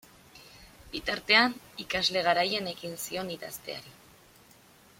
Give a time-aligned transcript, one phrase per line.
[0.93, 1.53] Bitartean,
[1.83, 3.95] ikasle garaian ekin zion idazteari.